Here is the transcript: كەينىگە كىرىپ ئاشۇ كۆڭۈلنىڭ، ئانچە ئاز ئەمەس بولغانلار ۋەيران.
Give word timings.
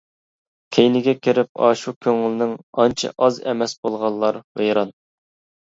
كەينىگە 0.77 1.13
كىرىپ 1.27 1.51
ئاشۇ 1.67 1.93
كۆڭۈلنىڭ، 2.07 2.57
ئانچە 2.87 3.13
ئاز 3.13 3.39
ئەمەس 3.47 3.79
بولغانلار 3.85 4.43
ۋەيران. 4.65 4.95